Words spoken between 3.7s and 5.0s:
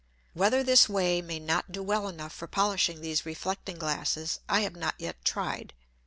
Glasses, I have not